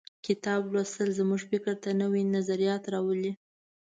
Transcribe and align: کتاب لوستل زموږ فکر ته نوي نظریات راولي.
کتاب 0.25 0.61
لوستل 0.73 1.09
زموږ 1.19 1.41
فکر 1.51 1.73
ته 1.83 1.89
نوي 2.01 2.23
نظریات 2.35 2.83
راولي. 2.93 3.31